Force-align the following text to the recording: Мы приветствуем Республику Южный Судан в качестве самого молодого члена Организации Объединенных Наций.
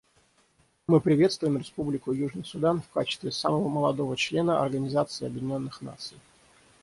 Мы 0.87 0.99
приветствуем 0.99 1.59
Республику 1.59 2.11
Южный 2.11 2.43
Судан 2.43 2.81
в 2.81 2.89
качестве 2.89 3.31
самого 3.31 3.69
молодого 3.69 4.17
члена 4.17 4.59
Организации 4.63 5.27
Объединенных 5.27 5.79
Наций. 5.83 6.17